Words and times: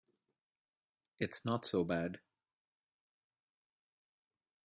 It's 1.19 1.45
not 1.45 1.63
so 1.63 1.83
bad. 1.83 2.21